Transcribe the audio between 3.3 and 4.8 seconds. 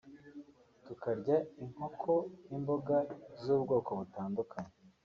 z’ubwoko butandukanye